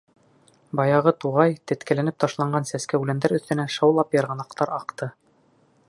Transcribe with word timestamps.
Баяғы 0.79 1.11
туғай, 1.25 1.53
теткеләнеп 1.71 2.17
ташланған 2.25 2.67
сәскә-үләндәр 2.71 3.37
өҫтөнән 3.39 3.71
шаулап 3.77 4.19
йырғанаҡтар 4.21 4.75
аҡты. 4.81 5.15